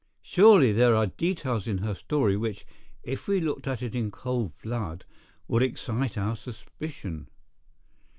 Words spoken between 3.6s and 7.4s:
at in cold blood, would excite our suspicion.